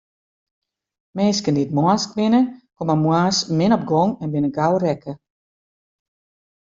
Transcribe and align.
Minsken 1.15 1.55
dy't 1.57 1.75
moarnsk 1.77 2.09
binne, 2.17 2.41
komme 2.77 2.95
moarns 3.03 3.37
min 3.57 3.75
op 3.77 3.83
gong 3.91 4.11
en 4.23 4.31
binne 4.33 4.49
gau 4.57 4.73
rekke. 4.85 5.13